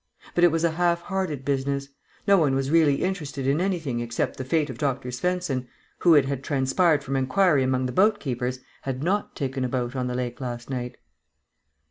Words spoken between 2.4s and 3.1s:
was really